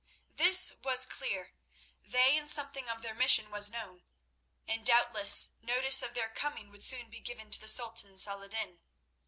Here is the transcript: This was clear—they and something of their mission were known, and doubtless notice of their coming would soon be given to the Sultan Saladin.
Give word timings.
This 0.33 0.73
was 0.83 1.05
clear—they 1.05 2.35
and 2.35 2.49
something 2.49 2.89
of 2.89 3.03
their 3.03 3.13
mission 3.13 3.51
were 3.51 3.61
known, 3.71 4.01
and 4.67 4.83
doubtless 4.83 5.51
notice 5.61 6.01
of 6.01 6.15
their 6.15 6.29
coming 6.31 6.71
would 6.71 6.83
soon 6.83 7.07
be 7.11 7.19
given 7.19 7.51
to 7.51 7.61
the 7.61 7.67
Sultan 7.67 8.17
Saladin. 8.17 8.81